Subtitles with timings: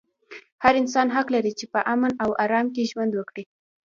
[0.63, 3.43] هر انسان حق لري چې په امن او ارام کې ژوند وکړي.